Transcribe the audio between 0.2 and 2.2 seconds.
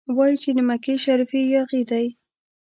چې د مکې شریف یاغي دی.